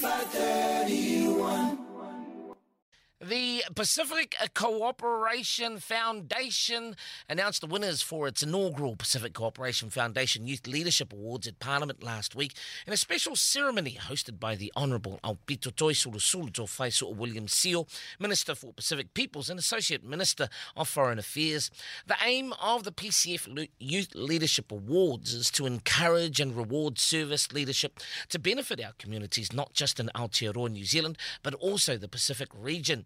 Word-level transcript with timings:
531. 0.00 1.79
The 3.22 3.62
Pacific 3.74 4.34
Cooperation 4.54 5.78
Foundation 5.78 6.96
announced 7.28 7.60
the 7.60 7.66
winners 7.66 8.00
for 8.00 8.26
its 8.26 8.42
inaugural 8.42 8.96
Pacific 8.96 9.34
Cooperation 9.34 9.90
Foundation 9.90 10.46
Youth 10.46 10.66
Leadership 10.66 11.12
Awards 11.12 11.46
at 11.46 11.58
Parliament 11.58 12.02
last 12.02 12.34
week 12.34 12.54
in 12.86 12.94
a 12.94 12.96
special 12.96 13.36
ceremony 13.36 13.98
hosted 14.00 14.40
by 14.40 14.54
the 14.54 14.72
Honourable 14.74 15.20
Aupito 15.22 15.70
Toi 15.76 15.92
Sulusuluto 15.92 16.64
Faiso 16.64 17.14
William 17.14 17.44
Sio, 17.44 17.86
Minister 18.18 18.54
for 18.54 18.72
Pacific 18.72 19.12
Peoples 19.12 19.50
and 19.50 19.58
Associate 19.58 20.02
Minister 20.02 20.48
of 20.74 20.88
Foreign 20.88 21.18
Affairs. 21.18 21.70
The 22.06 22.16
aim 22.24 22.54
of 22.54 22.84
the 22.84 22.92
PCF 22.92 23.68
Youth 23.78 24.14
Leadership 24.14 24.72
Awards 24.72 25.34
is 25.34 25.50
to 25.50 25.66
encourage 25.66 26.40
and 26.40 26.56
reward 26.56 26.98
service 26.98 27.52
leadership 27.52 28.00
to 28.30 28.38
benefit 28.38 28.82
our 28.82 28.94
communities, 28.98 29.52
not 29.52 29.74
just 29.74 30.00
in 30.00 30.08
Aotearoa, 30.14 30.70
New 30.70 30.86
Zealand, 30.86 31.18
but 31.42 31.52
also 31.56 31.98
the 31.98 32.08
Pacific 32.08 32.48
region. 32.54 33.04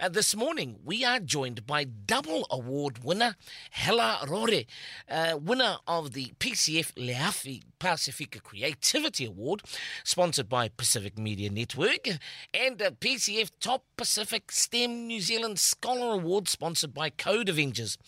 Uh, 0.00 0.08
this 0.08 0.34
morning, 0.34 0.78
we 0.84 1.04
are 1.04 1.20
joined 1.20 1.66
by 1.66 1.84
double 1.84 2.46
award 2.50 3.04
winner 3.04 3.36
Hela 3.70 4.24
Rore, 4.28 4.64
uh, 5.10 5.38
winner 5.40 5.76
of 5.86 6.12
the 6.12 6.32
PCF 6.38 6.92
Leafi 6.94 7.62
Pacifica 7.78 8.40
Creativity 8.40 9.26
Award, 9.26 9.62
sponsored 10.04 10.48
by 10.48 10.68
Pacific 10.68 11.18
Media 11.18 11.50
Network, 11.50 12.06
and 12.54 12.78
the 12.78 12.96
PCF 12.98 13.50
Top 13.60 13.84
Pacific 13.96 14.50
STEM 14.50 15.06
New 15.06 15.20
Zealand 15.20 15.58
Scholar 15.58 16.14
Award, 16.14 16.48
sponsored 16.48 16.94
by 16.94 17.10
Code 17.10 17.48
Avengers. 17.48 17.98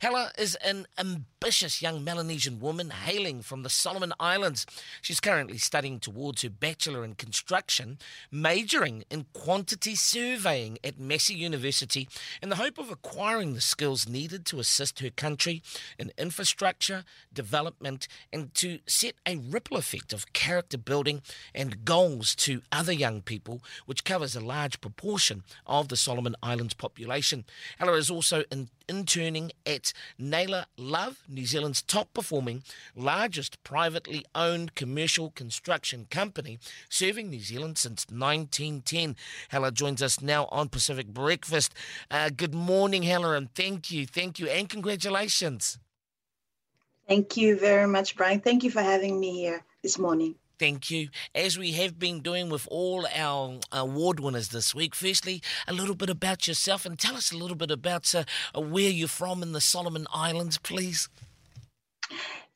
Hela 0.00 0.30
is 0.38 0.54
an 0.56 0.86
ambitious 0.96 1.82
young 1.82 2.04
Melanesian 2.04 2.60
woman 2.60 2.90
hailing 2.90 3.42
from 3.42 3.64
the 3.64 3.68
Solomon 3.68 4.12
Islands. 4.20 4.66
She's 5.02 5.20
currently 5.20 5.58
studying 5.58 5.98
towards 5.98 6.42
her 6.42 6.50
Bachelor 6.50 7.04
in 7.04 7.14
Construction, 7.14 7.98
majoring 8.30 9.04
in 9.10 9.26
quantity 9.32 9.96
surveying 9.96 10.78
at 10.84 10.98
Massey 11.06 11.34
University 11.34 12.08
in 12.42 12.48
the 12.48 12.56
hope 12.56 12.78
of 12.78 12.90
acquiring 12.90 13.54
the 13.54 13.60
skills 13.60 14.08
needed 14.08 14.44
to 14.46 14.58
assist 14.58 15.00
her 15.00 15.10
country 15.10 15.62
in 15.98 16.12
infrastructure, 16.18 17.04
development, 17.32 18.08
and 18.32 18.54
to 18.54 18.78
set 18.86 19.14
a 19.26 19.36
ripple 19.36 19.76
effect 19.76 20.12
of 20.12 20.32
character 20.32 20.78
building 20.78 21.22
and 21.54 21.84
goals 21.84 22.34
to 22.36 22.62
other 22.72 22.92
young 22.92 23.22
people, 23.22 23.62
which 23.86 24.04
covers 24.04 24.34
a 24.34 24.40
large 24.40 24.80
proportion 24.80 25.42
of 25.66 25.88
the 25.88 25.96
Solomon 25.96 26.36
Islands 26.42 26.74
population. 26.74 27.44
Hela 27.78 27.94
is 27.94 28.10
also 28.10 28.44
in 28.50 28.68
interning 28.88 29.50
at 29.66 29.92
Naylor 30.18 30.66
Love, 30.76 31.22
New 31.28 31.46
Zealand's 31.46 31.82
top 31.82 32.12
performing, 32.12 32.62
largest 32.94 33.62
privately 33.64 34.24
owned 34.34 34.74
commercial 34.74 35.30
construction 35.30 36.06
company, 36.10 36.58
serving 36.88 37.30
New 37.30 37.40
Zealand 37.40 37.78
since 37.78 38.06
1910. 38.08 39.16
Hela 39.50 39.70
joins 39.70 40.02
us 40.02 40.20
now 40.20 40.46
on 40.50 40.68
Pacific 40.68 40.93
Breakfast. 41.02 41.74
Uh, 42.10 42.30
good 42.34 42.54
morning, 42.54 43.02
Hela, 43.02 43.32
and 43.32 43.52
thank 43.54 43.90
you, 43.90 44.06
thank 44.06 44.38
you, 44.38 44.46
and 44.48 44.68
congratulations. 44.68 45.78
Thank 47.08 47.36
you 47.36 47.58
very 47.58 47.86
much, 47.86 48.16
Brian. 48.16 48.40
Thank 48.40 48.62
you 48.64 48.70
for 48.70 48.80
having 48.80 49.18
me 49.18 49.32
here 49.32 49.64
this 49.82 49.98
morning. 49.98 50.36
Thank 50.58 50.90
you. 50.90 51.08
As 51.34 51.58
we 51.58 51.72
have 51.72 51.98
been 51.98 52.20
doing 52.20 52.48
with 52.48 52.68
all 52.70 53.06
our 53.14 53.58
award 53.72 54.20
winners 54.20 54.48
this 54.48 54.74
week, 54.74 54.94
firstly, 54.94 55.42
a 55.66 55.72
little 55.72 55.96
bit 55.96 56.08
about 56.08 56.46
yourself 56.46 56.86
and 56.86 56.98
tell 56.98 57.16
us 57.16 57.32
a 57.32 57.36
little 57.36 57.56
bit 57.56 57.72
about 57.72 58.14
uh, 58.14 58.24
where 58.54 58.90
you're 58.90 59.08
from 59.08 59.42
in 59.42 59.52
the 59.52 59.60
Solomon 59.60 60.06
Islands, 60.12 60.58
please. 60.58 61.08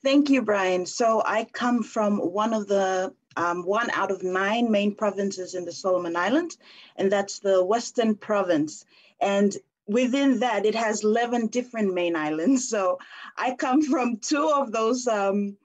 Thank 0.05 0.31
you, 0.31 0.42
Brian. 0.42 0.86
So 0.86 1.22
I 1.27 1.44
come 1.53 1.83
from 1.83 2.19
one 2.19 2.55
of 2.55 2.69
the 2.69 3.12
um, 3.39 3.62
one 3.62 3.89
out 3.91 4.11
of 4.11 4.22
nine 4.25 4.70
main 4.70 4.94
provinces 4.94 5.55
in 5.55 5.64
the 5.64 5.72
Solomon 5.72 6.17
Islands, 6.17 6.58
and 6.97 7.11
that's 7.11 7.39
the 7.39 7.64
Western 7.64 8.17
Province. 8.17 8.84
And 9.20 9.56
within 9.86 10.41
that, 10.41 10.67
it 10.67 10.75
has 10.75 11.05
11 11.05 11.47
different 11.47 11.94
main 11.94 12.16
islands. 12.16 12.69
So 12.69 12.98
I 13.37 13.54
come 13.54 13.82
from 13.82 14.16
two 14.19 14.50
of 14.53 14.72
those 14.72 15.06
um, 15.06 15.56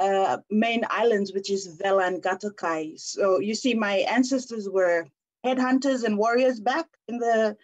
uh, 0.00 0.38
main 0.50 0.84
islands, 0.88 1.32
which 1.34 1.50
is 1.50 1.66
Vela 1.66 2.06
and 2.06 2.22
Gatokai. 2.22 2.98
So 2.98 3.40
you 3.40 3.54
see, 3.54 3.74
my 3.74 3.98
ancestors 4.16 4.68
were 4.68 5.06
headhunters 5.44 6.04
and 6.04 6.16
warriors 6.16 6.60
back 6.60 6.86
in 7.08 7.18
the 7.18 7.56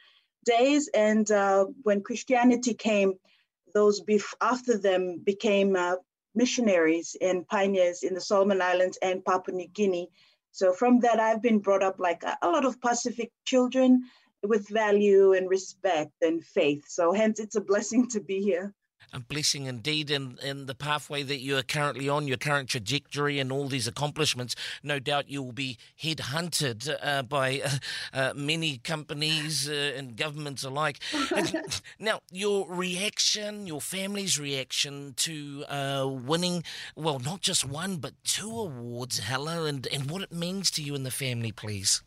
days. 0.44 0.90
And 0.94 1.30
uh, 1.30 1.66
when 1.84 2.02
Christianity 2.02 2.74
came, 2.74 3.14
those 3.72 4.02
bef- 4.02 4.34
after 4.42 4.76
them 4.76 5.22
became 5.24 5.74
uh, 5.74 5.96
missionaries 6.34 7.16
and 7.20 7.46
pioneers 7.48 8.02
in 8.02 8.14
the 8.14 8.20
Solomon 8.20 8.60
Islands 8.62 8.98
and 9.02 9.24
Papua 9.24 9.56
New 9.56 9.68
Guinea. 9.68 10.08
So 10.52 10.72
from 10.72 11.00
that, 11.00 11.20
I've 11.20 11.42
been 11.42 11.58
brought 11.58 11.82
up 11.82 11.98
like 11.98 12.22
a, 12.22 12.36
a 12.42 12.48
lot 12.48 12.64
of 12.64 12.80
Pacific 12.80 13.32
children 13.44 14.04
with 14.42 14.68
value 14.68 15.32
and 15.32 15.48
respect 15.48 16.12
and 16.22 16.44
faith. 16.44 16.84
So 16.88 17.12
hence, 17.12 17.40
it's 17.40 17.56
a 17.56 17.60
blessing 17.60 18.08
to 18.10 18.20
be 18.20 18.40
here 18.40 18.74
a 19.14 19.20
blessing 19.20 19.66
indeed 19.66 20.10
in, 20.10 20.38
in 20.42 20.66
the 20.66 20.74
pathway 20.74 21.22
that 21.22 21.38
you 21.38 21.56
are 21.56 21.62
currently 21.62 22.08
on, 22.08 22.26
your 22.26 22.36
current 22.36 22.68
trajectory 22.68 23.38
and 23.38 23.52
all 23.52 23.68
these 23.68 23.86
accomplishments. 23.86 24.56
No 24.82 24.98
doubt 24.98 25.30
you 25.30 25.42
will 25.42 25.52
be 25.52 25.78
headhunted 26.02 26.94
uh, 27.00 27.22
by 27.22 27.62
uh, 27.64 27.70
uh, 28.12 28.32
many 28.34 28.78
companies 28.78 29.68
uh, 29.68 29.92
and 29.96 30.16
governments 30.16 30.64
alike. 30.64 30.98
now, 31.98 32.20
your 32.32 32.68
reaction, 32.68 33.66
your 33.66 33.80
family's 33.80 34.38
reaction 34.38 35.14
to 35.18 35.64
uh, 35.68 36.06
winning, 36.08 36.64
well, 36.96 37.20
not 37.20 37.40
just 37.40 37.64
one, 37.64 37.96
but 37.98 38.14
two 38.24 38.50
awards, 38.50 39.20
Hela, 39.20 39.64
and, 39.64 39.86
and 39.92 40.10
what 40.10 40.22
it 40.22 40.32
means 40.32 40.70
to 40.72 40.82
you 40.82 40.94
and 40.94 41.06
the 41.06 41.10
family, 41.12 41.52
please. 41.52 42.02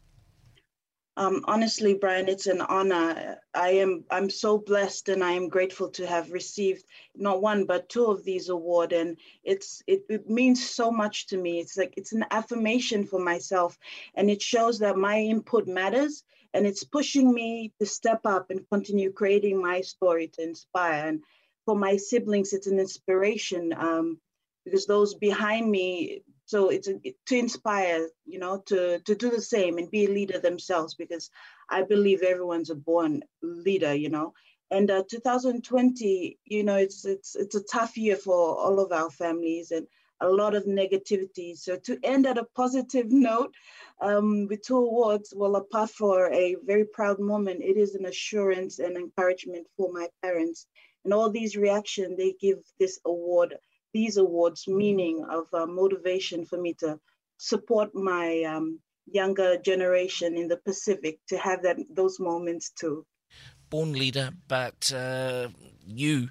Um, 1.17 1.43
honestly, 1.45 1.95
Brian, 1.95 2.29
it's 2.29 2.45
an 2.47 2.61
honor. 2.61 3.39
I 3.55 3.71
am 3.71 4.05
I'm 4.11 4.29
so 4.29 4.59
blessed 4.59 5.09
and 5.09 5.23
I 5.23 5.31
am 5.33 5.49
grateful 5.49 5.89
to 5.91 6.07
have 6.07 6.31
received 6.31 6.85
not 7.15 7.41
one 7.41 7.65
but 7.65 7.89
two 7.89 8.05
of 8.05 8.23
these 8.23 8.49
awards. 8.49 8.93
And 8.93 9.17
it's 9.43 9.83
it, 9.87 10.03
it 10.09 10.29
means 10.29 10.69
so 10.69 10.91
much 10.91 11.27
to 11.29 11.37
me. 11.37 11.59
It's 11.59 11.75
like 11.75 11.95
it's 11.97 12.13
an 12.13 12.25
affirmation 12.31 13.03
for 13.03 13.19
myself, 13.19 13.79
and 14.15 14.29
it 14.29 14.43
shows 14.43 14.79
that 14.79 14.97
my 14.97 15.19
input 15.19 15.67
matters, 15.67 16.23
and 16.53 16.67
it's 16.67 16.85
pushing 16.85 17.33
me 17.33 17.73
to 17.79 17.87
step 17.87 18.21
up 18.25 18.51
and 18.51 18.69
continue 18.71 19.11
creating 19.11 19.61
my 19.61 19.81
story 19.81 20.29
to 20.35 20.43
inspire. 20.43 21.07
And 21.09 21.23
for 21.65 21.75
my 21.75 21.97
siblings, 21.97 22.53
it's 22.53 22.67
an 22.67 22.79
inspiration 22.79 23.73
um, 23.77 24.19
because 24.65 24.85
those 24.85 25.15
behind 25.15 25.69
me 25.71 26.21
so 26.47 26.69
it's 26.69 26.87
a, 26.87 26.95
to 27.25 27.37
inspire 27.37 28.07
you 28.25 28.39
know 28.39 28.63
to 28.65 28.99
to 28.99 29.13
do 29.15 29.29
the 29.29 29.41
same 29.41 29.77
and 29.77 29.91
be 29.91 30.05
a 30.05 30.09
leader 30.09 30.39
themselves 30.39 30.95
because 30.95 31.29
i 31.69 31.83
believe 31.83 32.21
everyone's 32.23 32.69
a 32.71 32.75
born 32.75 33.21
leader 33.43 33.93
you 33.93 34.09
know. 34.09 34.33
And 34.69 34.91
uh, 34.91 35.03
2020 35.09 36.39
you 36.45 36.63
know 36.63 36.75
it's 36.75 37.05
it's 37.05 37.35
it's 37.35 37.55
a 37.55 37.63
tough 37.63 37.97
year 37.97 38.17
for 38.17 38.57
all 38.63 38.79
of 38.79 38.91
our 38.91 39.09
families 39.09 39.71
and 39.71 39.87
a 40.19 40.27
lot 40.27 40.55
of 40.55 40.65
negativity. 40.65 41.55
So 41.55 41.77
to 41.85 41.99
end 42.03 42.25
at 42.25 42.39
a 42.39 42.47
positive 42.55 43.11
note 43.29 43.53
um, 44.01 44.47
with 44.49 44.63
two 44.63 44.77
awards 44.77 45.33
well 45.35 45.55
apart 45.55 45.91
for 45.91 46.31
a 46.33 46.55
very 46.65 46.85
proud 46.85 47.19
moment 47.19 47.61
it 47.63 47.77
is 47.77 47.95
an 47.95 48.05
assurance 48.05 48.79
and 48.79 48.97
encouragement 48.97 49.67
for 49.77 49.91
my 49.91 50.07
parents. 50.21 50.65
And 51.03 51.13
all 51.13 51.29
these 51.29 51.55
reactions 51.55 52.17
they 52.17 52.33
give 52.39 52.59
this 52.79 52.99
award 53.05 53.55
these 53.97 54.17
awards 54.17 54.67
meaning 54.67 55.25
of 55.37 55.45
uh, 55.53 55.65
motivation 55.65 56.45
for 56.45 56.59
me 56.65 56.71
to 56.83 56.99
support 57.37 57.89
my 57.95 58.43
um, 58.43 58.79
younger 59.19 59.57
generation 59.57 60.37
in 60.37 60.47
the 60.47 60.57
Pacific 60.69 61.17
to 61.29 61.35
have 61.47 61.63
that 61.63 61.77
those 61.99 62.19
moments 62.19 62.69
too. 62.79 62.95
Born 63.71 63.93
leader, 63.93 64.29
but 64.47 64.79
uh, 64.93 65.47
you 65.87 66.29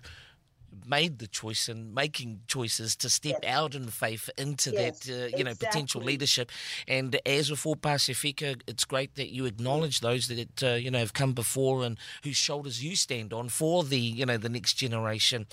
made 0.86 1.18
the 1.18 1.26
choice 1.26 1.68
and 1.68 1.94
making 1.94 2.40
choices 2.46 2.96
to 2.96 3.10
step 3.10 3.40
yes. 3.42 3.52
out 3.52 3.74
in 3.74 3.88
faith 3.88 4.30
into 4.38 4.70
yes, 4.70 5.00
that, 5.00 5.32
uh, 5.32 5.36
you 5.36 5.44
know, 5.44 5.54
potential 5.54 6.00
leadership. 6.00 6.50
And 6.86 7.18
as 7.26 7.50
with 7.50 7.66
all 7.66 7.76
Pacifica, 7.76 8.56
it's 8.66 8.84
great 8.84 9.14
that 9.16 9.32
you 9.32 9.46
acknowledge 9.46 10.00
those 10.00 10.28
that, 10.28 10.62
uh, 10.62 10.74
you 10.74 10.90
know, 10.90 10.98
have 10.98 11.12
come 11.12 11.32
before 11.32 11.84
and 11.84 11.98
whose 12.22 12.36
shoulders 12.36 12.82
you 12.82 12.96
stand 12.96 13.32
on 13.32 13.48
for 13.48 13.84
the, 13.84 13.98
you 13.98 14.26
know, 14.26 14.36
the 14.36 14.48
next 14.48 14.74
generation. 14.74 15.46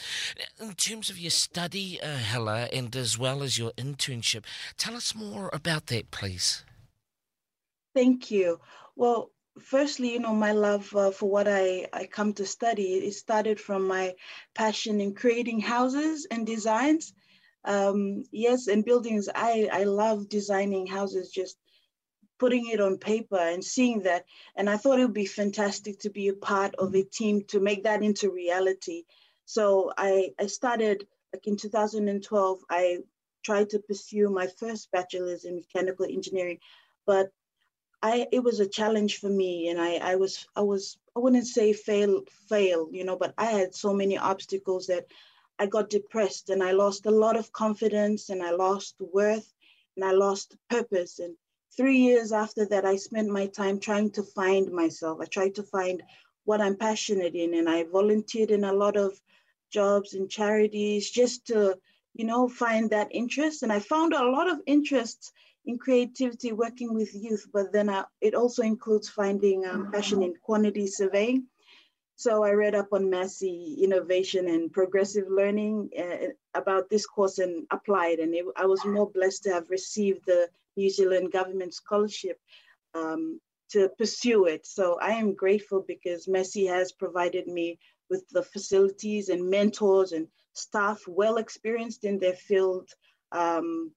In 0.59 0.73
terms 0.73 1.09
of 1.09 1.17
your 1.17 1.31
study, 1.31 1.99
uh, 2.01 2.17
Hela, 2.17 2.69
and 2.71 2.95
as 2.95 3.17
well 3.17 3.43
as 3.43 3.57
your 3.57 3.71
internship, 3.71 4.43
tell 4.77 4.95
us 4.95 5.15
more 5.15 5.49
about 5.53 5.87
that, 5.87 6.11
please. 6.11 6.63
Thank 7.93 8.31
you. 8.31 8.59
Well, 8.95 9.31
firstly, 9.59 10.13
you 10.13 10.19
know, 10.19 10.33
my 10.33 10.51
love 10.51 10.95
uh, 10.95 11.11
for 11.11 11.29
what 11.29 11.47
I, 11.47 11.87
I 11.93 12.05
come 12.05 12.33
to 12.33 12.45
study, 12.45 12.95
it 12.95 13.13
started 13.13 13.59
from 13.59 13.87
my 13.87 14.15
passion 14.55 14.99
in 15.01 15.13
creating 15.13 15.59
houses 15.59 16.27
and 16.29 16.45
designs. 16.45 17.13
Um, 17.65 18.23
yes, 18.31 18.67
and 18.67 18.83
buildings, 18.83 19.29
I, 19.33 19.69
I 19.71 19.83
love 19.83 20.27
designing 20.27 20.85
houses, 20.85 21.29
just 21.29 21.57
putting 22.39 22.67
it 22.67 22.81
on 22.81 22.97
paper 22.97 23.37
and 23.37 23.63
seeing 23.63 24.01
that. 24.03 24.25
And 24.55 24.69
I 24.69 24.77
thought 24.77 24.99
it 24.99 25.05
would 25.05 25.13
be 25.13 25.25
fantastic 25.25 25.99
to 25.99 26.09
be 26.09 26.27
a 26.27 26.33
part 26.33 26.75
of 26.75 26.93
a 26.95 27.03
team 27.03 27.43
to 27.49 27.59
make 27.59 27.83
that 27.83 28.03
into 28.03 28.31
reality. 28.31 29.03
So 29.45 29.93
I, 29.97 30.31
I 30.39 30.47
started 30.47 31.07
like 31.33 31.47
in 31.47 31.57
2012, 31.57 32.59
I 32.69 32.97
tried 33.43 33.69
to 33.69 33.79
pursue 33.79 34.29
my 34.29 34.47
first 34.47 34.91
bachelor's 34.91 35.45
in 35.45 35.55
mechanical 35.55 36.05
engineering, 36.05 36.59
but 37.05 37.31
I 38.03 38.27
it 38.33 38.43
was 38.43 38.59
a 38.59 38.67
challenge 38.67 39.19
for 39.19 39.29
me, 39.29 39.69
and 39.69 39.79
I 39.79 39.95
I 39.95 40.15
was 40.17 40.45
I 40.57 40.61
was 40.61 40.97
I 41.15 41.19
wouldn't 41.19 41.47
say 41.47 41.71
fail 41.71 42.23
fail, 42.49 42.89
you 42.91 43.05
know, 43.05 43.15
but 43.15 43.33
I 43.37 43.45
had 43.45 43.73
so 43.73 43.93
many 43.93 44.17
obstacles 44.17 44.87
that 44.87 45.05
I 45.57 45.67
got 45.67 45.89
depressed 45.89 46.49
and 46.49 46.61
I 46.61 46.71
lost 46.71 47.05
a 47.05 47.11
lot 47.11 47.37
of 47.37 47.53
confidence 47.53 48.29
and 48.29 48.43
I 48.43 48.51
lost 48.51 48.95
worth 48.99 49.53
and 49.95 50.03
I 50.03 50.11
lost 50.11 50.57
purpose. 50.69 51.19
And 51.19 51.37
three 51.77 51.97
years 51.99 52.33
after 52.33 52.65
that, 52.65 52.85
I 52.85 52.97
spent 52.97 53.29
my 53.29 53.47
time 53.47 53.79
trying 53.79 54.11
to 54.11 54.23
find 54.23 54.69
myself. 54.71 55.19
I 55.21 55.25
tried 55.25 55.55
to 55.55 55.63
find 55.63 56.03
what 56.43 56.59
I'm 56.59 56.75
passionate 56.75 57.35
in, 57.35 57.53
and 57.53 57.69
I 57.69 57.85
volunteered 57.85 58.51
in 58.51 58.65
a 58.65 58.73
lot 58.73 58.97
of 58.97 59.17
jobs 59.71 60.13
and 60.13 60.29
charities 60.29 61.09
just 61.09 61.47
to, 61.47 61.77
you 62.13 62.25
know, 62.25 62.49
find 62.49 62.89
that 62.89 63.07
interest. 63.11 63.63
And 63.63 63.71
I 63.71 63.79
found 63.79 64.13
a 64.13 64.29
lot 64.29 64.49
of 64.49 64.59
interest 64.65 65.31
in 65.65 65.77
creativity 65.77 66.51
working 66.51 66.93
with 66.93 67.13
youth, 67.13 67.47
but 67.53 67.71
then 67.71 67.89
I, 67.89 68.03
it 68.21 68.35
also 68.35 68.63
includes 68.63 69.09
finding 69.09 69.65
um, 69.65 69.91
passion 69.91 70.21
in 70.21 70.33
quantity 70.41 70.87
surveying. 70.87 71.47
So 72.15 72.43
I 72.43 72.51
read 72.51 72.75
up 72.75 72.89
on 72.91 73.09
Massey 73.09 73.77
innovation 73.81 74.47
and 74.47 74.71
progressive 74.71 75.25
learning 75.29 75.89
uh, 75.97 76.27
about 76.53 76.89
this 76.89 77.05
course 77.05 77.39
and 77.39 77.65
applied, 77.71 78.19
and 78.19 78.33
it, 78.35 78.45
I 78.55 78.65
was 78.65 78.85
more 78.85 79.09
blessed 79.09 79.43
to 79.43 79.53
have 79.53 79.69
received 79.69 80.25
the 80.25 80.49
New 80.75 80.89
Zealand 80.89 81.31
government 81.31 81.73
scholarship 81.73 82.39
um, 82.93 83.39
to 83.71 83.89
pursue 83.97 84.45
it. 84.45 84.67
So 84.67 84.99
I 85.01 85.11
am 85.11 85.33
grateful 85.33 85.83
because 85.87 86.27
Massey 86.27 86.67
has 86.67 86.91
provided 86.91 87.47
me 87.47 87.79
with 88.09 88.27
the 88.29 88.43
facilities 88.43 89.29
and 89.29 89.49
mentors 89.49 90.11
and 90.11 90.27
staff 90.53 91.01
well 91.07 91.37
experienced 91.37 92.03
in 92.03 92.19
their 92.19 92.33
field 92.33 92.89
um, 93.31 93.91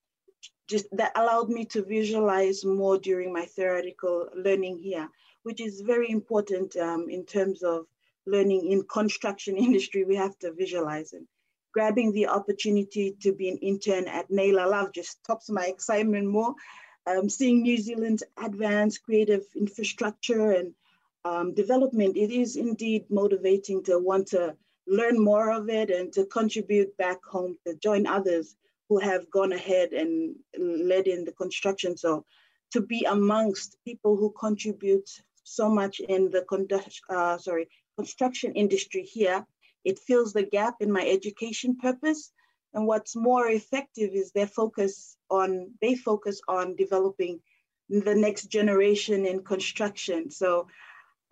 just 0.69 0.87
that 0.93 1.13
allowed 1.15 1.49
me 1.49 1.65
to 1.67 1.85
visualize 1.85 2.65
more 2.65 2.99
during 2.99 3.33
my 3.33 3.45
theoretical 3.45 4.29
learning 4.35 4.79
here, 4.79 5.09
which 5.45 5.61
is 5.61 5.81
very 5.81 6.11
important 6.11 6.77
um, 6.77 7.09
in 7.09 7.25
terms 7.25 7.63
of 7.63 7.87
learning 8.27 8.71
in 8.71 8.83
construction 8.83 9.57
industry. 9.67 10.05
We 10.05 10.17
have 10.17 10.39
to 10.41 10.53
visualize 10.53 11.13
it. 11.13 11.23
Grabbing 11.73 12.13
the 12.13 12.29
opportunity 12.29 13.17
to 13.21 13.33
be 13.33 13.51
an 13.51 13.59
intern 13.59 14.09
at 14.09 14.31
Naylor 14.31 14.67
Love 14.67 14.93
just 14.93 15.23
tops 15.25 15.51
my 15.51 15.67
excitement 15.67 16.27
more. 16.27 16.55
Um, 17.07 17.29
seeing 17.29 17.63
New 17.63 17.77
Zealand's 17.77 18.25
advanced 18.43 19.05
creative 19.05 19.45
infrastructure 19.55 20.53
and 20.53 20.73
um, 21.25 21.55
development, 21.55 22.17
it 22.17 22.33
is 22.33 22.57
indeed 22.57 23.05
motivating 23.11 23.85
to 23.85 23.99
want 23.99 24.29
to 24.29 24.57
learn 24.89 25.23
more 25.23 25.53
of 25.53 25.69
it 25.69 25.91
and 25.91 26.13
to 26.15 26.25
contribute 26.27 26.97
back 26.97 27.25
home 27.25 27.57
to 27.67 27.75
join 27.75 28.07
others 28.07 28.57
who 28.89 28.99
have 28.99 29.31
gone 29.31 29.53
ahead 29.53 29.93
and 29.93 30.37
led 30.59 31.07
in 31.07 31.25
the 31.25 31.33
construction. 31.33 31.97
So 31.97 32.25
to 32.73 32.81
be 32.81 33.05
amongst 33.05 33.77
people 33.85 34.17
who 34.17 34.33
contribute 34.39 35.09
so 35.43 35.69
much 35.69 36.01
in 36.01 36.31
the 36.31 36.45
uh, 37.09 37.39
sorry 37.39 37.69
construction 37.97 38.53
industry 38.55 39.03
here, 39.03 39.47
it 39.85 39.99
fills 39.99 40.33
the 40.33 40.43
gap 40.43 40.77
in 40.81 40.93
my 40.93 41.07
education 41.07 41.77
purpose. 41.77 42.33
And 42.75 42.87
what's 42.87 43.17
more 43.17 43.49
effective 43.49 44.11
is 44.13 44.33
their 44.33 44.47
focus 44.47 45.17
on 45.31 45.71
they 45.81 45.95
focus 45.95 46.41
on 46.49 46.77
developing 46.77 47.41
the 47.89 48.15
next 48.15 48.47
generation 48.47 49.25
in 49.27 49.45
construction. 49.45 50.31
So 50.31 50.67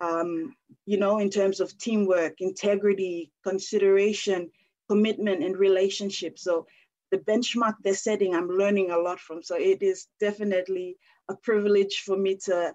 um, 0.01 0.55
you 0.85 0.97
know, 0.97 1.19
in 1.19 1.29
terms 1.29 1.59
of 1.59 1.77
teamwork, 1.77 2.41
integrity, 2.41 3.31
consideration, 3.43 4.51
commitment, 4.89 5.43
and 5.43 5.57
relationship. 5.57 6.37
So 6.37 6.67
the 7.11 7.17
benchmark 7.17 7.75
they're 7.83 7.93
setting, 7.93 8.35
I'm 8.35 8.49
learning 8.49 8.91
a 8.91 8.97
lot 8.97 9.19
from. 9.19 9.43
So 9.43 9.55
it 9.55 9.81
is 9.81 10.07
definitely 10.19 10.97
a 11.29 11.35
privilege 11.35 12.03
for 12.05 12.17
me 12.17 12.37
to 12.45 12.73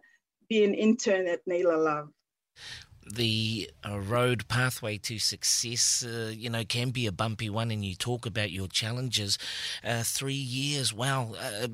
be 0.49 0.65
an 0.65 0.75
intern 0.75 1.27
at 1.29 1.41
Naylor 1.47 1.77
Love. 1.77 2.09
The 3.12 3.71
uh, 3.88 3.99
road 3.99 4.47
pathway 4.47 4.99
to 4.99 5.19
success, 5.19 6.05
uh, 6.05 6.32
you 6.35 6.50
know, 6.50 6.65
can 6.65 6.91
be 6.91 7.06
a 7.06 7.12
bumpy 7.12 7.50
one, 7.50 7.71
and 7.71 7.85
you 7.85 7.94
talk 7.94 8.27
about 8.27 8.50
your 8.50 8.69
challenges. 8.69 9.38
Uh, 9.82 10.03
three 10.05 10.35
years, 10.35 10.93
wow. 10.93 11.35
Uh, 11.41 11.69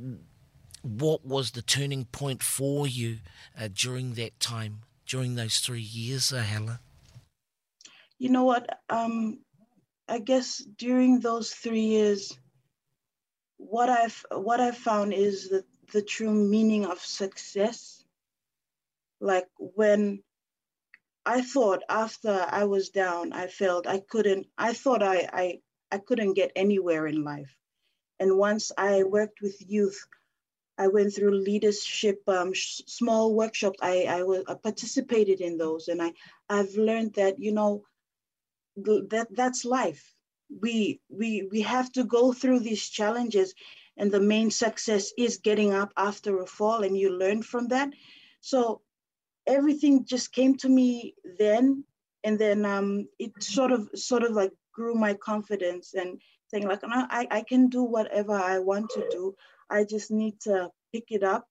what 0.82 1.26
was 1.26 1.50
the 1.50 1.62
turning 1.62 2.05
point 2.06 2.43
for 2.43 2.87
you 2.87 3.19
uh, 3.58 3.69
during 3.75 4.14
that 4.14 4.38
time, 4.38 4.82
during 5.05 5.35
those 5.35 5.58
three 5.58 5.81
years, 5.81 6.32
uh, 6.32 6.38
Hela? 6.38 6.81
You 8.19 8.31
know 8.31 8.44
what? 8.44 8.81
Um, 8.88 9.41
I 10.08 10.20
guess 10.20 10.58
during 10.79 11.20
those 11.20 11.50
three 11.50 11.81
years, 11.81 12.38
what 13.69 13.89
I've 13.89 14.25
what 14.31 14.61
I've 14.61 14.77
found 14.77 15.13
is 15.13 15.51
that 15.51 15.65
the 15.93 16.03
true 16.03 16.33
meaning 16.33 16.87
of 16.87 17.01
success. 17.01 18.05
Like 19.21 19.49
when 19.59 20.23
I 21.25 21.43
thought 21.43 21.83
after 21.89 22.47
I 22.49 22.65
was 22.65 22.91
down, 22.91 23.33
I 23.33 23.49
felt 23.49 23.87
I 23.87 23.99
couldn't. 23.99 24.47
I 24.57 24.73
thought 24.73 25.03
I 25.03 25.29
I 25.33 25.61
I 25.91 25.99
couldn't 25.99 26.35
get 26.35 26.53
anywhere 26.55 27.07
in 27.07 27.25
life, 27.25 27.57
and 28.21 28.39
once 28.39 28.71
I 28.79 29.03
worked 29.03 29.41
with 29.41 29.57
youth, 29.69 30.07
I 30.79 30.89
went 30.89 31.15
through 31.15 31.35
leadership 31.39 32.23
um, 32.29 32.53
sh- 32.53 32.83
small 32.87 33.35
workshops. 33.35 33.79
I 33.83 34.05
I, 34.05 34.23
was, 34.23 34.45
I 34.47 34.55
participated 34.55 35.41
in 35.41 35.59
those, 35.59 35.89
and 35.89 36.01
I 36.01 36.13
I've 36.49 36.75
learned 36.77 37.15
that 37.15 37.41
you 37.41 37.53
know 37.53 37.85
that 38.77 39.29
that's 39.31 39.65
life 39.65 40.16
we 40.48 41.00
we 41.08 41.48
we 41.50 41.62
have 41.62 41.90
to 41.93 42.04
go 42.04 42.32
through 42.32 42.60
these 42.60 42.88
challenges 42.88 43.54
and 43.96 44.12
the 44.12 44.20
main 44.20 44.50
success 44.50 45.12
is 45.16 45.38
getting 45.38 45.72
up 45.72 45.93
after 45.96 46.40
a 46.40 46.46
fall 46.46 46.82
and 46.82 46.96
you 46.96 47.10
learn 47.10 47.43
from 47.43 47.69
that. 47.69 47.90
So 48.40 48.82
everything 49.46 50.04
just 50.04 50.32
came 50.32 50.56
to 50.56 50.69
me 50.69 51.14
then 51.38 51.84
and 52.25 52.38
then 52.38 52.64
um, 52.64 53.08
it 53.19 53.32
sort 53.43 53.72
of 53.72 53.88
sort 53.94 54.22
of 54.22 54.32
like 54.32 54.52
grew 54.72 54.94
my 54.94 55.14
confidence 55.14 55.94
and 55.94 56.20
saying 56.48 56.66
like 56.66 56.82
no, 56.82 57.06
I, 57.10 57.26
I 57.31 57.40
can 57.43 57.69
do 57.69 57.82
whatever 57.82 58.34
i 58.34 58.58
want 58.58 58.90
to 58.90 59.06
do. 59.10 59.34
I 59.70 59.84
just 59.84 60.10
need 60.10 60.40
to 60.43 60.70
pick 60.93 61.06
it 61.10 61.22
up 61.22 61.46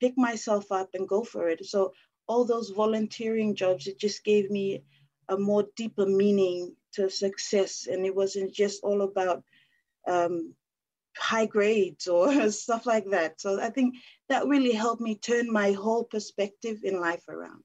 pick 0.00 0.16
myself 0.16 0.72
up 0.72 0.88
and 0.94 1.06
go 1.08 1.22
for 1.22 1.48
it. 1.48 1.64
So 1.66 1.92
all 2.26 2.44
those 2.44 2.70
volunteering 2.70 3.54
jobs 3.54 3.86
it 3.86 3.98
just 3.98 4.24
gave 4.24 4.50
me 4.50 4.82
a 5.30 5.38
more 5.38 5.64
deeper 5.76 6.04
meaning 6.04 6.74
to 6.92 7.08
success. 7.08 7.86
And 7.90 8.04
it 8.04 8.14
wasn't 8.14 8.52
just 8.52 8.82
all 8.82 9.02
about 9.02 9.42
um, 10.06 10.54
high 11.16 11.46
grades 11.46 12.06
or 12.06 12.50
stuff 12.50 12.84
like 12.84 13.06
that. 13.10 13.40
So 13.40 13.60
I 13.60 13.70
think 13.70 13.94
that 14.28 14.46
really 14.46 14.72
helped 14.72 15.00
me 15.00 15.14
turn 15.14 15.50
my 15.50 15.72
whole 15.72 16.04
perspective 16.04 16.80
in 16.84 17.00
life 17.00 17.28
around. 17.28 17.62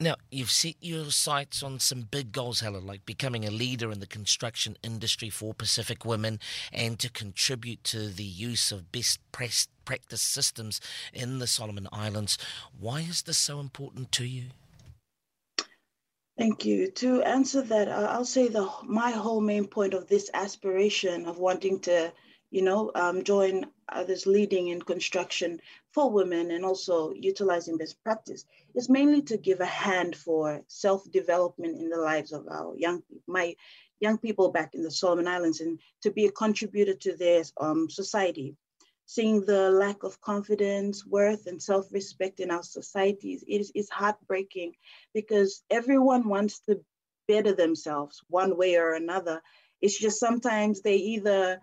Now, 0.00 0.16
you've 0.32 0.50
set 0.50 0.74
your 0.80 1.12
sights 1.12 1.62
on 1.62 1.78
some 1.78 2.02
big 2.02 2.32
goals, 2.32 2.58
Helen, 2.58 2.84
like 2.84 3.06
becoming 3.06 3.44
a 3.44 3.52
leader 3.52 3.92
in 3.92 4.00
the 4.00 4.06
construction 4.06 4.76
industry 4.82 5.30
for 5.30 5.54
Pacific 5.54 6.04
women 6.04 6.40
and 6.72 6.98
to 6.98 7.08
contribute 7.08 7.84
to 7.84 8.08
the 8.08 8.24
use 8.24 8.72
of 8.72 8.90
best 8.90 9.20
practice 9.30 10.22
systems 10.22 10.80
in 11.12 11.38
the 11.38 11.46
Solomon 11.46 11.86
Islands. 11.92 12.36
Why 12.76 13.02
is 13.02 13.22
this 13.22 13.38
so 13.38 13.60
important 13.60 14.10
to 14.12 14.24
you? 14.24 14.46
Thank 16.38 16.64
you. 16.64 16.90
To 16.92 17.22
answer 17.22 17.62
that, 17.62 17.88
I'll 17.88 18.24
say 18.24 18.48
the 18.48 18.68
my 18.84 19.10
whole 19.10 19.40
main 19.40 19.66
point 19.66 19.94
of 19.94 20.08
this 20.08 20.30
aspiration 20.32 21.26
of 21.26 21.38
wanting 21.38 21.80
to, 21.80 22.12
you 22.50 22.62
know, 22.62 22.90
um, 22.94 23.22
join 23.22 23.66
others 23.88 24.26
leading 24.26 24.68
in 24.68 24.80
construction 24.80 25.60
for 25.92 26.10
women 26.10 26.50
and 26.50 26.64
also 26.64 27.12
utilizing 27.12 27.76
best 27.76 28.02
practice 28.02 28.46
is 28.74 28.88
mainly 28.88 29.20
to 29.22 29.36
give 29.36 29.60
a 29.60 29.66
hand 29.66 30.16
for 30.16 30.62
self-development 30.68 31.76
in 31.76 31.90
the 31.90 31.98
lives 31.98 32.32
of 32.32 32.48
our 32.48 32.74
young 32.78 33.02
my 33.26 33.54
young 34.00 34.16
people 34.16 34.50
back 34.50 34.74
in 34.74 34.82
the 34.82 34.90
Solomon 34.90 35.28
Islands 35.28 35.60
and 35.60 35.78
to 36.02 36.10
be 36.10 36.26
a 36.26 36.32
contributor 36.32 36.94
to 36.94 37.14
their 37.16 37.44
um, 37.60 37.90
society 37.90 38.56
seeing 39.14 39.44
the 39.44 39.70
lack 39.70 40.02
of 40.04 40.20
confidence, 40.20 41.04
worth, 41.04 41.46
and 41.46 41.60
self 41.60 41.92
respect 41.92 42.40
in 42.40 42.50
our 42.50 42.62
societies 42.62 43.44
is, 43.46 43.70
is 43.74 43.90
heartbreaking 43.90 44.72
because 45.12 45.62
everyone 45.70 46.28
wants 46.28 46.60
to 46.60 46.80
better 47.28 47.54
themselves 47.54 48.22
one 48.28 48.56
way 48.56 48.76
or 48.76 48.94
another. 48.94 49.42
It's 49.80 49.98
just 49.98 50.18
sometimes 50.18 50.80
they 50.80 50.96
either, 50.96 51.60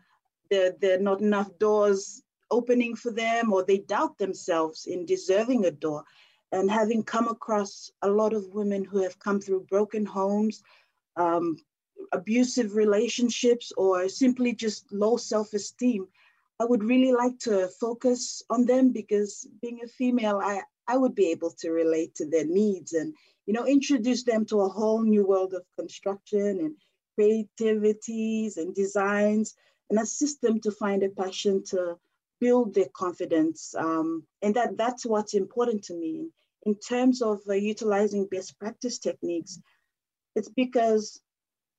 there, 0.52 0.74
there 0.80 0.98
are 1.00 1.02
not 1.02 1.22
enough 1.22 1.58
doors 1.58 2.22
opening 2.52 2.96
for 2.96 3.12
them 3.12 3.54
or 3.54 3.64
they 3.64 3.80
doubt 3.80 4.18
themselves 4.18 4.86
in 4.86 5.06
deserving 5.06 5.66
a 5.66 5.72
door. 5.72 6.04
And 6.52 6.70
having 6.70 7.04
come 7.04 7.28
across 7.28 7.92
a 8.02 8.10
lot 8.10 8.34
of 8.34 8.54
women 8.54 8.84
who 8.84 9.04
have 9.04 9.20
come 9.20 9.40
through 9.40 9.68
broken 9.70 10.06
homes, 10.06 10.64
um, 11.16 11.58
abusive 12.12 12.76
relationships, 12.76 13.72
or 13.78 14.10
simply 14.10 14.54
just 14.54 14.92
low 14.92 15.18
self 15.18 15.54
esteem, 15.54 16.08
I 16.60 16.66
would 16.66 16.84
really 16.84 17.14
like 17.14 17.40
to 17.40 17.70
focus 17.80 18.44
on 18.50 18.66
them 18.66 18.92
because 18.92 19.48
being 19.62 19.80
a 19.84 19.88
female, 19.88 20.42
I, 20.44 20.62
I 20.88 20.98
would 20.98 21.16
be 21.16 21.28
able 21.28 21.52
to 21.60 21.72
relate 21.72 22.16
to 22.16 22.30
their 22.30 22.46
needs 22.46 22.94
and, 22.94 23.14
you 23.46 23.54
know, 23.54 23.66
introduce 23.66 24.24
them 24.24 24.46
to 24.48 24.62
a 24.62 24.70
whole 24.70 25.02
new 25.02 25.26
world 25.26 25.54
of 25.54 25.64
construction 25.78 26.60
and 26.60 26.76
creativities 27.16 28.58
and 28.58 28.76
designs 28.76 29.56
and 29.90 30.00
assist 30.00 30.42
them 30.42 30.60
to 30.62 30.72
find 30.72 31.04
a 31.04 31.10
passion 31.10 31.64
to 31.66 31.98
build 32.42 32.74
their 32.74 32.90
confidence. 32.94 33.74
Um, 33.76 34.24
and 34.42 34.54
that, 34.56 34.78
that's 34.78 35.06
what's 35.06 35.34
important 35.34 35.84
to 35.86 35.94
me. 35.94 36.30
In 36.64 36.76
terms 36.76 37.22
of 37.22 37.40
uh, 37.48 37.54
utilizing 37.54 38.28
best 38.28 38.60
practice 38.60 39.00
techniques, 39.00 39.60
it's 40.36 40.50
because 40.50 41.22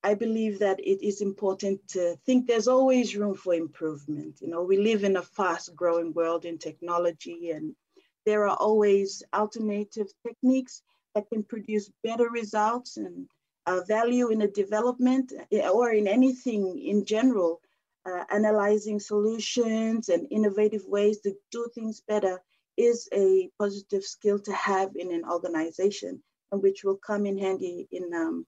I 0.03 0.15
believe 0.15 0.59
that 0.59 0.79
it 0.79 1.05
is 1.05 1.21
important 1.21 1.87
to 1.89 2.15
think 2.25 2.47
there's 2.47 2.67
always 2.67 3.15
room 3.15 3.35
for 3.35 3.53
improvement. 3.53 4.41
You 4.41 4.47
know, 4.47 4.63
we 4.63 4.77
live 4.77 5.03
in 5.03 5.17
a 5.17 5.21
fast 5.21 5.75
growing 5.75 6.11
world 6.13 6.45
in 6.45 6.57
technology, 6.57 7.51
and 7.51 7.75
there 8.25 8.47
are 8.47 8.57
always 8.57 9.21
alternative 9.33 10.07
techniques 10.25 10.81
that 11.13 11.29
can 11.29 11.43
produce 11.43 11.91
better 12.03 12.29
results 12.29 12.97
and 12.97 13.27
uh, 13.67 13.81
value 13.87 14.29
in 14.29 14.41
a 14.41 14.47
development 14.47 15.33
eh, 15.51 15.67
or 15.69 15.91
in 15.91 16.07
anything 16.07 16.79
in 16.79 17.05
general. 17.05 17.61
Uh, 18.03 18.23
analyzing 18.31 18.99
solutions 18.99 20.09
and 20.09 20.27
innovative 20.31 20.83
ways 20.87 21.19
to 21.19 21.35
do 21.51 21.69
things 21.75 22.01
better 22.07 22.41
is 22.75 23.07
a 23.13 23.47
positive 23.59 24.03
skill 24.03 24.39
to 24.39 24.51
have 24.53 24.95
in 24.95 25.13
an 25.13 25.23
organization 25.23 26.19
and 26.51 26.63
which 26.63 26.83
will 26.83 26.97
come 26.97 27.27
in 27.27 27.37
handy 27.37 27.87
in 27.91 28.11
um, 28.15 28.43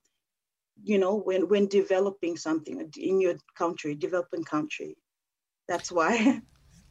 you 0.83 0.97
know, 0.97 1.15
when 1.15 1.47
when 1.47 1.67
developing 1.67 2.37
something 2.37 2.91
in 2.97 3.21
your 3.21 3.35
country, 3.55 3.95
developing 3.95 4.43
country. 4.43 4.97
That's 5.67 5.91
why. 5.91 6.41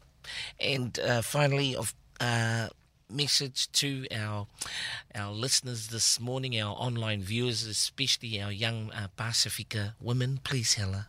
and 0.60 0.98
uh, 0.98 1.22
finally, 1.22 1.76
of 1.76 1.94
uh, 2.20 2.68
message 3.10 3.70
to 3.72 4.06
our 4.14 4.46
our 5.14 5.32
listeners 5.32 5.88
this 5.88 6.18
morning, 6.18 6.60
our 6.60 6.74
online 6.74 7.22
viewers, 7.22 7.66
especially 7.66 8.40
our 8.40 8.52
young 8.52 8.90
uh, 8.92 9.08
Pacifica 9.16 9.94
women. 10.00 10.40
Please, 10.42 10.74
Hela. 10.74 11.08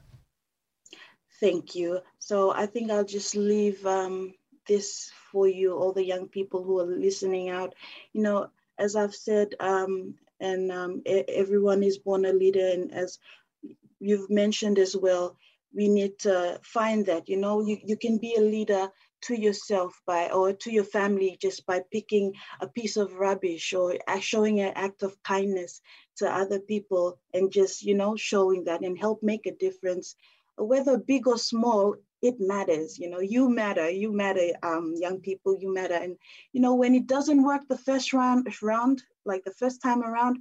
Thank 1.40 1.76
you. 1.76 2.00
So 2.20 2.52
I 2.52 2.66
think 2.66 2.92
I'll 2.92 3.06
just 3.06 3.36
leave 3.36 3.86
um, 3.86 4.34
this 4.68 5.12
for 5.32 5.48
you, 5.48 5.76
all 5.76 5.94
the 5.94 6.06
young 6.06 6.28
people 6.28 6.64
who 6.64 6.80
are 6.80 6.86
listening 6.86 7.50
out. 7.50 7.76
You 8.14 8.22
know, 8.22 8.50
as 8.78 8.96
I've 8.96 9.16
said, 9.16 9.56
um, 9.60 10.16
and 10.44 10.72
um, 10.72 11.02
everyone 11.06 11.84
is 11.84 11.98
born 11.98 12.26
a 12.26 12.34
leader. 12.34 12.68
And 12.68 12.94
as 12.94 13.18
you've 14.00 14.30
mentioned 14.30 14.78
as 14.78 14.96
well, 14.96 15.38
we 15.74 15.88
need 15.88 16.20
to 16.20 16.60
find 16.64 17.06
that, 17.08 17.30
you 17.30 17.38
know, 17.38 17.66
you, 17.66 17.78
you 17.84 17.98
can 17.98 18.18
be 18.18 18.36
a 18.36 18.42
leader 18.42 18.90
to 19.24 19.40
yourself 19.40 20.00
by 20.06 20.30
or 20.30 20.52
to 20.54 20.72
your 20.72 20.84
family 20.84 21.38
just 21.42 21.66
by 21.66 21.82
picking 21.92 22.34
a 22.60 22.68
piece 22.68 22.98
of 22.98 23.14
rubbish 23.14 23.74
or 23.74 23.96
showing 24.20 24.60
an 24.60 24.74
act 24.76 25.02
of 25.02 25.16
kindness 25.24 25.82
to 26.18 26.30
other 26.30 26.60
people 26.60 27.18
and 27.34 27.52
just 27.52 27.84
you 27.84 27.96
know 27.96 28.18
showing 28.18 28.66
that 28.66 28.82
and 28.84 29.00
help 29.00 29.24
make 29.24 29.46
a 29.46 29.56
difference 29.56 30.16
whether 30.58 30.98
big 30.98 31.26
or 31.26 31.38
small 31.38 31.96
it 32.24 32.40
matters 32.40 32.98
you 32.98 33.10
know 33.10 33.20
you 33.20 33.50
matter 33.50 33.90
you 33.90 34.12
matter 34.12 34.48
um, 34.64 34.96
young 34.98 35.20
people 35.20 35.58
you 35.60 35.72
matter. 35.72 35.96
And 35.96 36.16
you 36.54 36.62
know 36.62 36.74
when 36.74 36.96
it 36.96 37.06
doesn't 37.06 37.44
work 37.44 37.68
the 37.68 37.78
first 37.78 38.14
round 38.14 38.48
round 38.62 39.04
like 39.26 39.44
the 39.44 39.52
first 39.52 39.82
time 39.82 40.02
around 40.02 40.38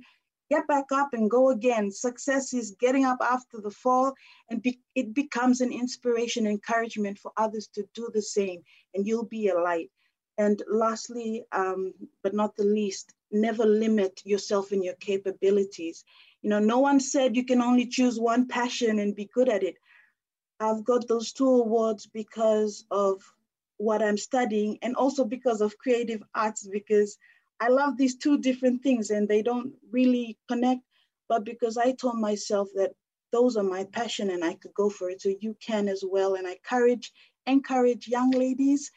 get 0.48 0.66
back 0.68 0.92
up 0.92 1.14
and 1.14 1.30
go 1.30 1.50
again. 1.50 1.90
Success 1.90 2.52
is 2.52 2.76
getting 2.78 3.04
up 3.06 3.18
after 3.22 3.58
the 3.60 3.70
fall 3.70 4.12
and 4.50 4.62
be, 4.62 4.78
it 4.94 5.14
becomes 5.14 5.62
an 5.62 5.72
inspiration 5.72 6.46
encouragement 6.46 7.18
for 7.18 7.32
others 7.38 7.68
to 7.74 7.84
do 7.94 8.10
the 8.12 8.20
same 8.20 8.62
and 8.94 9.06
you'll 9.06 9.24
be 9.24 9.48
a 9.48 9.58
light. 9.58 9.90
And 10.38 10.62
lastly 10.70 11.44
um, 11.52 11.94
but 12.22 12.34
not 12.34 12.54
the 12.56 12.64
least 12.64 13.12
never 13.32 13.64
limit 13.64 14.20
yourself 14.24 14.72
in 14.72 14.82
your 14.82 14.94
capabilities. 14.94 16.04
You 16.42 16.50
know 16.50 16.60
no 16.60 16.78
one 16.78 17.00
said 17.00 17.34
you 17.34 17.44
can 17.44 17.60
only 17.60 17.86
choose 17.86 18.20
one 18.20 18.46
passion 18.46 19.00
and 19.00 19.16
be 19.16 19.28
good 19.34 19.48
at 19.48 19.64
it 19.64 19.76
I've 20.62 20.85
got 20.85 21.09
those 21.09 21.33
two 21.33 21.49
awards 21.49 22.07
because 22.07 22.85
of 22.92 23.21
what 23.78 24.00
I'm 24.00 24.16
studying 24.16 24.78
and 24.83 24.95
also 24.95 25.25
because 25.25 25.61
of 25.61 25.76
creative 25.76 26.23
arts, 26.37 26.69
because 26.69 27.19
I 27.59 27.69
love 27.69 27.97
these 27.97 28.16
two 28.16 28.38
different 28.38 28.81
things 28.81 29.11
and 29.11 29.28
they 29.28 29.42
don't 29.42 29.73
really 29.90 30.38
connect, 30.49 30.83
but 31.28 31.45
because 31.45 31.76
I 31.76 31.92
told 31.92 32.21
myself 32.21 32.69
that 32.76 32.92
those 33.33 33.57
are 33.57 33.64
my 33.64 33.85
passion 33.92 34.31
and 34.31 34.45
I 34.45 34.54
could 34.54 34.73
go 34.75 34.88
for 34.88 35.11
it. 35.11 35.21
So 35.21 35.35
you 35.40 35.57
can 35.61 35.88
as 35.88 36.04
well. 36.09 36.35
And 36.35 36.47
I 36.47 36.52
encourage, 36.52 37.11
encourage 37.47 38.07
young 38.07 38.31
ladies, 38.31 38.92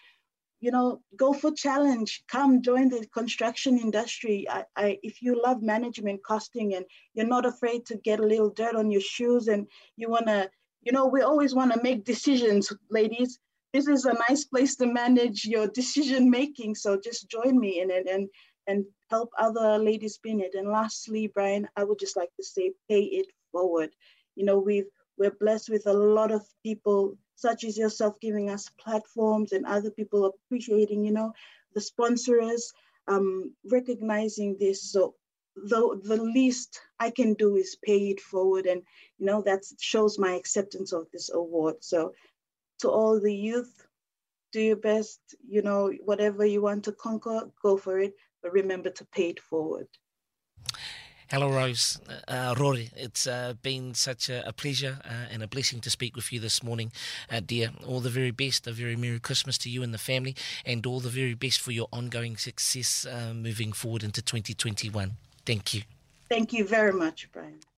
you 0.59 0.69
know, 0.69 1.01
go 1.15 1.33
for 1.33 1.51
challenge, 1.51 2.23
come 2.27 2.61
join 2.61 2.89
the 2.89 3.07
construction 3.11 3.79
industry. 3.79 4.45
I, 4.49 4.65
I, 4.75 4.99
if 5.01 5.19
you 5.21 5.41
love 5.41 5.63
management 5.63 6.23
costing 6.23 6.75
and 6.75 6.85
you're 7.15 7.25
not 7.25 7.47
afraid 7.47 7.87
to 7.87 7.97
get 7.97 8.19
a 8.19 8.27
little 8.27 8.51
dirt 8.51 8.75
on 8.75 8.91
your 8.91 9.01
shoes 9.01 9.47
and 9.47 9.67
you 9.95 10.09
want 10.11 10.27
to 10.27 10.49
you 10.85 10.91
know, 10.91 11.07
we 11.07 11.21
always 11.21 11.53
want 11.55 11.73
to 11.73 11.83
make 11.83 12.05
decisions, 12.05 12.71
ladies. 12.89 13.39
This 13.73 13.87
is 13.87 14.05
a 14.05 14.17
nice 14.29 14.45
place 14.45 14.75
to 14.77 14.85
manage 14.85 15.43
your 15.45 15.67
decision 15.67 16.29
making. 16.29 16.75
So 16.75 16.97
just 16.97 17.29
join 17.29 17.59
me 17.59 17.81
in 17.81 17.91
it 17.91 18.07
and 18.07 18.29
and 18.67 18.85
help 19.11 19.29
other 19.37 19.77
ladies 19.77 20.17
be 20.17 20.31
in 20.31 20.41
it. 20.41 20.55
And 20.55 20.69
lastly, 20.69 21.27
Brian, 21.27 21.67
I 21.75 21.83
would 21.83 21.99
just 21.99 22.17
like 22.17 22.33
to 22.37 22.43
say, 22.43 22.71
pay 22.89 23.01
it 23.01 23.27
forward. 23.51 23.91
You 24.35 24.45
know, 24.45 24.59
we've 24.59 24.89
we're 25.17 25.35
blessed 25.39 25.69
with 25.69 25.87
a 25.87 25.93
lot 25.93 26.31
of 26.31 26.41
people 26.63 27.17
such 27.35 27.63
as 27.63 27.77
yourself 27.77 28.19
giving 28.21 28.49
us 28.49 28.69
platforms 28.79 29.51
and 29.51 29.65
other 29.65 29.91
people 29.91 30.25
appreciating, 30.25 31.03
you 31.03 31.11
know, 31.11 31.33
the 31.73 31.81
sponsors, 31.81 32.71
um, 33.07 33.53
recognizing 33.71 34.55
this. 34.59 34.91
So 34.91 35.15
the, 35.55 35.99
the 36.03 36.21
least 36.21 36.81
I 36.99 37.09
can 37.09 37.33
do 37.33 37.55
is 37.55 37.77
pay 37.83 38.09
it 38.09 38.19
forward. 38.19 38.65
And, 38.65 38.81
you 39.17 39.25
know, 39.25 39.41
that 39.43 39.63
shows 39.79 40.19
my 40.19 40.33
acceptance 40.33 40.93
of 40.93 41.07
this 41.11 41.29
award. 41.33 41.75
So 41.81 42.13
to 42.79 42.89
all 42.89 43.19
the 43.19 43.33
youth, 43.33 43.85
do 44.51 44.61
your 44.61 44.75
best, 44.75 45.19
you 45.47 45.61
know, 45.61 45.91
whatever 46.03 46.45
you 46.45 46.61
want 46.61 46.85
to 46.85 46.91
conquer, 46.91 47.49
go 47.61 47.77
for 47.77 47.99
it, 47.99 48.13
but 48.41 48.53
remember 48.53 48.89
to 48.89 49.05
pay 49.05 49.29
it 49.29 49.39
forward. 49.39 49.87
Hello, 51.31 51.49
Rose. 51.49 51.99
Uh, 52.27 52.53
Rory, 52.55 52.91
it's 52.95 53.25
uh, 53.25 53.55
been 53.63 53.95
such 53.95 54.29
a, 54.29 54.47
a 54.47 54.53
pleasure 54.53 54.99
uh, 55.03 55.25
and 55.31 55.41
a 55.41 55.47
blessing 55.47 55.81
to 55.81 55.89
speak 55.89 56.15
with 56.15 56.31
you 56.31 56.39
this 56.39 56.61
morning, 56.61 56.91
uh, 57.31 57.41
dear. 57.43 57.71
All 57.85 57.99
the 57.99 58.11
very 58.11 58.29
best, 58.29 58.67
a 58.67 58.71
very 58.71 58.95
Merry 58.95 59.19
Christmas 59.19 59.57
to 59.59 59.69
you 59.69 59.81
and 59.81 59.91
the 59.91 59.97
family, 59.97 60.35
and 60.65 60.85
all 60.85 60.99
the 60.99 61.09
very 61.09 61.33
best 61.33 61.59
for 61.61 61.71
your 61.71 61.87
ongoing 61.91 62.37
success 62.37 63.07
uh, 63.07 63.33
moving 63.33 63.73
forward 63.73 64.03
into 64.03 64.21
2021. 64.21 65.17
Thank 65.45 65.73
you. 65.73 65.81
Thank 66.29 66.53
you 66.53 66.65
very 66.65 66.91
much, 66.91 67.29
Brian. 67.31 67.59